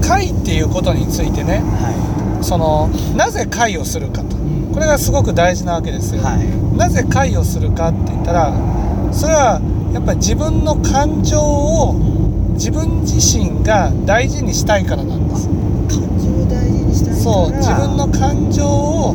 [0.00, 1.90] 会っていうことについてねは
[2.42, 4.36] そのなぜ会をするかと。
[4.36, 6.76] い、これがすごく大事なわけですよ、はい。
[6.76, 8.54] なぜ会をするかって言ったら
[9.12, 9.60] それは
[9.92, 11.94] やっぱり自分の感情を
[12.54, 15.48] 自分自身が大事にしたいからなんです。
[15.48, 15.56] 感
[16.18, 17.22] 情を大事にしたいから。
[17.22, 19.14] そう自分の感情を、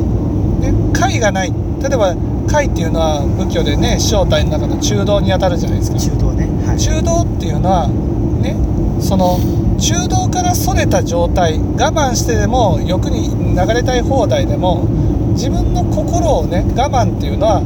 [0.60, 1.52] ね、解がない。
[1.82, 2.14] 例えば
[2.46, 5.98] 解っていうのは仏教でね正体の中の中道にあたるじゃないですか。
[5.98, 6.46] 中道ね。
[6.66, 6.78] はい。
[6.78, 8.56] 中道っていうのはね
[9.00, 9.38] その
[9.78, 14.86] 中道からそれた状態我慢してでも欲に流れたい放題でも
[15.32, 17.62] 自分の心をね我慢っていうのは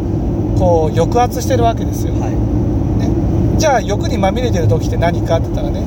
[0.58, 2.30] こう抑圧してるわけですよ、はい。
[2.34, 5.82] ね、じゃあ欲にまみれてる時って何かって言ったらね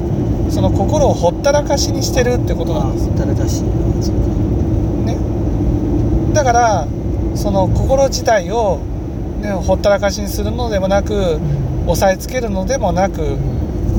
[0.50, 3.06] その心をほったらかしにしてるってことなんです。
[3.06, 5.18] あほったらかしね、
[6.34, 6.88] だから
[7.36, 8.80] その心自体を、
[9.42, 11.40] ね、ほったらかしにするのでもなく
[11.88, 13.38] 押さえつけるのでもなく、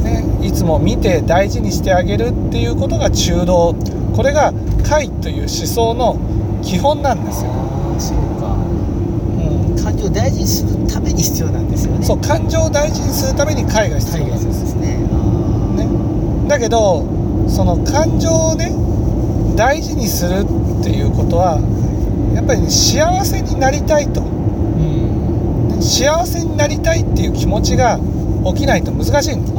[0.02, 3.74] ね、いつも見て大事にしてあげるっていうことが中道。
[4.14, 4.52] これが
[4.84, 6.16] 解という思想の
[6.62, 7.50] 基本なんですよ、
[7.98, 8.56] そうか。
[8.56, 12.04] うん、感情を大事にするために必要なんですよね。
[12.04, 14.98] そう感情を大事にするために解が必要なんです、ですね。
[15.76, 15.88] ね、
[16.48, 17.04] だけど
[17.48, 18.72] その感情をね
[19.56, 20.40] 大事にする
[20.80, 21.58] っていうことは
[22.34, 24.20] やっぱりね、幸せになりたいと。
[24.20, 25.80] うん。
[25.80, 28.00] 幸せになりたいっていう気持ちが
[28.44, 29.52] 起きないと難しいんです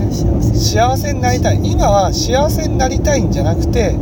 [0.00, 1.60] ああ幸せ幸せになりたい。
[1.62, 3.96] 今は幸せになりたいんじゃなくて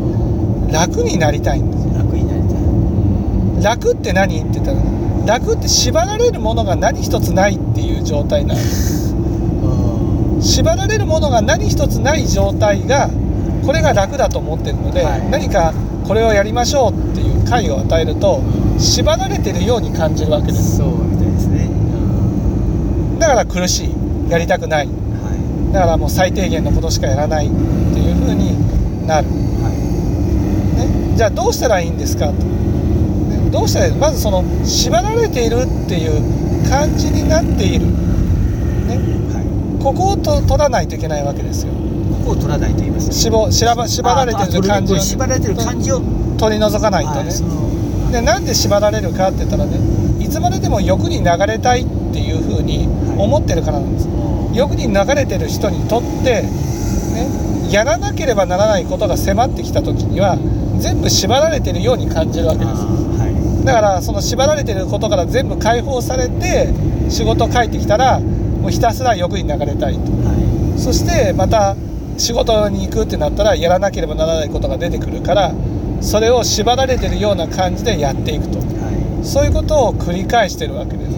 [0.70, 2.54] 楽になりたいんです楽になりた
[3.60, 3.64] い。
[3.64, 4.80] 楽って何って言ったら
[5.26, 9.14] 楽って縛られるものが何一つないっていう状態なんです。
[10.40, 13.08] 縛られるものが何一つない状態が
[13.64, 15.30] これが楽だと思ってるので、はい。
[15.30, 15.72] 何か
[16.06, 18.42] これをやりましょうっていう解を与えると
[18.78, 20.78] 縛られてるように感じるわけです。
[20.78, 21.68] そうみたいですね。
[23.20, 23.94] だから苦しい。
[24.28, 24.86] やりたくない。
[24.86, 24.92] は
[25.72, 29.30] だからもう最低限のことしかやらないっていう風になる、い。
[29.30, 29.70] は
[30.76, 38.98] ね、じゃあどうしたらいいんですかと、ねどうしたらいいまずその縛られているっていう感じになっている、ね、い
[39.32, 39.40] は
[39.80, 39.82] い。
[39.82, 41.72] ここをと取らないといけないわけですよ。
[42.18, 46.00] ここを取らないと言いますしぼ縛ら縛られてる感じを縛られてる感じを
[46.38, 47.32] 取り除かないとね、
[48.12, 52.88] でなんで縛られるかって言ったらねいつまででも欲に流れたいっていう風に
[53.18, 54.08] 思ってるからなんです、
[54.54, 60.36] 欲に流れてる人にとって、ね、やらなければならないことが迫ってきた時には
[60.78, 62.76] 全部縛られてるように感じるわけです。
[62.76, 66.68] はだからその縛られてることから全部解放されて
[67.08, 70.00] 仕事帰ってきたらもうひたすら欲に流れたいと。
[70.00, 70.14] い。
[70.24, 71.76] はそしてまた
[72.18, 75.54] 仕事に行くってなったらやらなければならないことが出てくるから
[76.00, 78.58] それを縛られてるような感じでやっていくと。
[78.58, 78.62] い。
[78.62, 78.90] は
[79.22, 81.10] そういうことを繰り返してるわけです。
[81.10, 81.16] ね、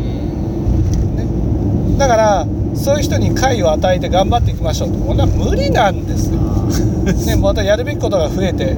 [1.99, 8.77] だからそういう人に解を与えて頑張っていきましょうとこんな無理なんですよ、ね、またやるべきことが増えて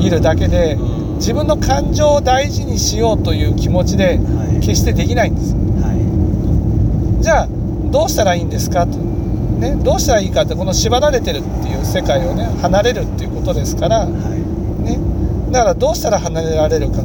[0.00, 1.16] いるだけでうん。
[1.16, 4.60] 自分の感情を大事にしようという気持ちではい。
[4.60, 7.22] 決してできないんですはい。
[7.22, 7.48] じゃあ
[7.90, 8.86] どうしたらいいんですか？
[8.86, 14.10] と、ね、どうしたらいいかってこの縛られてるっていう世界をね離れるっていうことですから、はい。
[14.84, 14.98] ね、
[15.50, 16.98] だからどうしたら離れられるか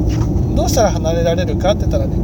[0.56, 2.16] どうしたら離れられるかって言ったらね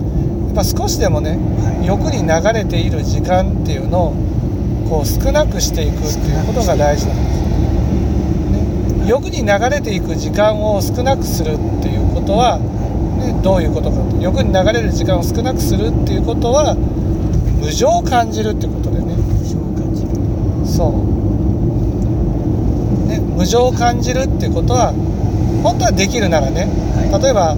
[0.47, 1.87] やっぱ少しでもねはい。
[1.87, 4.15] 欲に流れている時間っていうのを
[4.89, 16.75] こう少なくしていくっていうことが大事なんです、ね、欲に流れていく時間を少なくするっていうことは、ね、どういうことかと欲に流れる時間を少なくするっていうことは
[17.61, 19.15] 無情を感じるってことでね。
[19.47, 20.09] そう感じる。
[20.67, 20.97] そう、
[23.09, 24.93] ね、無情を感じるっていうことは
[25.63, 26.67] 本当はできるならね
[26.97, 27.23] はい。
[27.23, 27.57] 例えば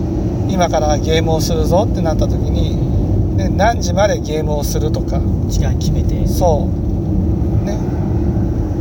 [0.55, 5.19] 今からゲームをするぞってなった時に、ね、何時までゲームをするとか。
[5.49, 6.29] 時間決めて。
[6.29, 7.65] そう。
[7.67, 7.77] ね。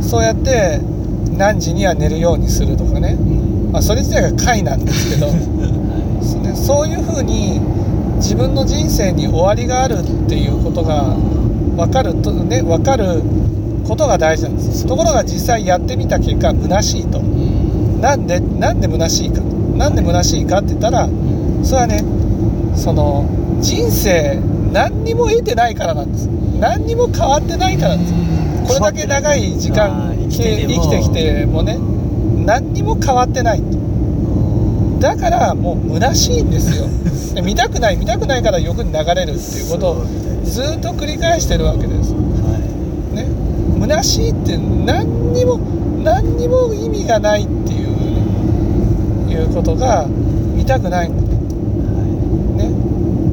[0.00, 0.80] そうやって
[1.36, 3.72] 何時には寝るようにするとかね、うん。
[3.72, 5.26] まあ、それ自体が快なんですけど。
[5.26, 5.32] は
[6.22, 7.60] そうねそういうふうに
[8.18, 11.16] 自分の人生に終わりがあるっていうことが
[11.76, 13.20] 分かるとね分かる
[13.86, 14.86] ことが大事なんです。
[14.86, 17.18] ところが実際やってみた結果虚しいと。
[17.18, 17.24] いう
[17.98, 18.00] ん。
[18.00, 19.42] なんでなんで虚しいか。
[19.76, 21.08] なんで虚しいかって言ったら
[21.64, 22.04] それはね
[22.76, 23.26] その
[23.60, 24.40] 人生
[24.72, 26.26] 何にも得てないからなんです。
[26.60, 28.14] 何にも変わってないからなんです。
[28.66, 31.78] これだけ長い時間生き生てきてきてもね
[32.44, 33.62] 何にも変わってない
[35.00, 36.86] だからもう虚しいんですよ。
[37.34, 40.04] で 見たくない見たくないから欲に流れるっていうことを
[40.44, 42.12] ずっと繰り返してるわけです。
[42.12, 42.58] は
[43.14, 43.26] ね。
[43.80, 45.60] 虚しいって何にも
[46.02, 50.06] 何にも意味がないっていういうことが
[50.54, 51.10] 見たくない。
[51.10, 51.23] のいはね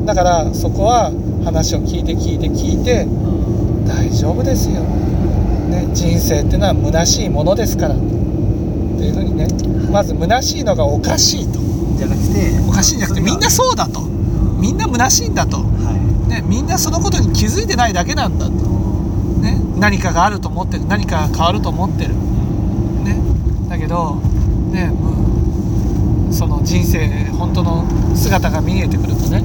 [0.06, 1.12] だからそこは
[1.46, 3.06] 話を聞いて聞いて聞いて
[3.88, 8.02] 大丈夫ですよ、ね、人生ってのは虚しいものですから、ね、
[8.96, 9.48] っていうふうにね
[9.92, 11.60] まず虚しいのがおかしいと。
[11.98, 14.02] じゃなくておかしいんじゃなくてみんなそうだと。
[14.60, 18.52] みんな虚しいんだと、はね、みんなそのことに気づいてないだけなんだと、
[19.42, 20.86] ね、何かがあると思ってる。
[20.86, 23.18] 何かが変わると思ってる、ね、
[23.70, 24.16] だけど、
[24.72, 24.92] ね、
[26.32, 27.08] その人生
[27.38, 29.44] 本当の姿が見えてくるとね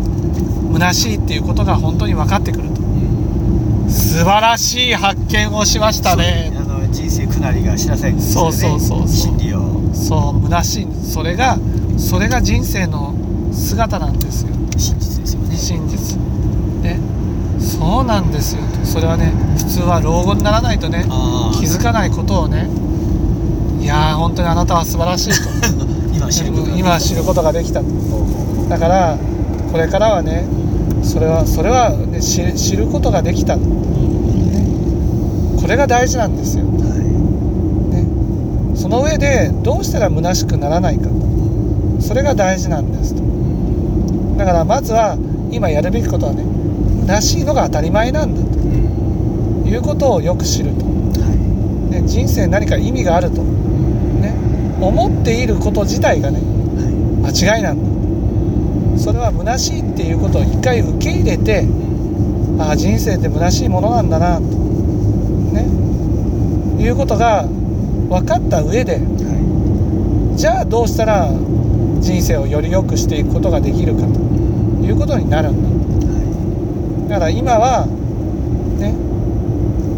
[0.76, 2.80] 虚しいっていうことが本当に分かってくると。
[2.80, 6.52] い素晴らしい発見をしましたね。
[6.54, 8.70] あの人生くなりが知らせんですよねそう。
[8.70, 10.88] そうそうそう真理をそう虚しい。
[11.02, 11.56] それが
[11.96, 13.14] それが人生の
[13.52, 14.50] 姿なんですよ。
[14.76, 15.56] 真実ですよね。
[15.56, 16.18] 真実。
[16.82, 17.00] ね。
[17.58, 18.62] そうなんですよ。
[18.78, 21.04] とそれはね普通は老後にならないとね
[21.58, 22.68] 気づかないことをね。
[23.80, 25.48] いやー本当にあなたは素晴らしいと。
[26.12, 27.82] 今知ることが今知ることができた。
[28.68, 29.16] だから
[29.70, 30.44] これからはね
[31.02, 33.62] それはそれは、ね、知ることができた、ね、
[35.60, 36.70] これが大事なんですよ、は
[37.92, 41.08] ね、その上でどうしたら虚しくならないか。
[42.00, 43.22] それが大事なんですと。
[44.36, 45.16] だからまずは
[45.50, 46.44] 今やるべきことはね
[47.06, 48.56] 虚しいのが当たり前なんだと。
[49.66, 50.90] いうことをよく知ると、は
[51.90, 54.32] ね、人生に何か意味があると、ね、
[54.80, 56.42] 思っていること自体がねい。
[56.42, 57.95] は間違いなんだ
[58.98, 61.66] それは虚しいっていうことを一回受け入れて
[62.58, 65.66] ああ人生って虚しいものなんだなとね。
[66.82, 67.44] いうことが
[68.08, 69.00] 分かった上でい。
[69.00, 71.30] はじゃあどうしたら
[72.00, 74.20] 人生をより良くしていくことができるかと
[74.84, 75.62] いうことになるん
[77.08, 77.14] だ。
[77.16, 77.86] だから今は
[78.78, 78.94] ね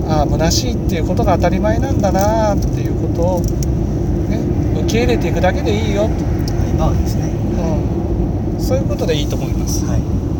[0.09, 4.41] ああ虚しいっていうことが当たり前なんだなっていうことを、ね、
[4.83, 6.13] 受け入れていくだけでいいよと、い。
[6.71, 7.38] 今はですねうん、
[8.69, 9.83] そういうことでいいと思います。
[9.87, 10.38] はい